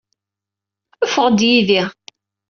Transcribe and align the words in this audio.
Ffeɣ-d 1.11 1.39
yid-i. 1.49 1.83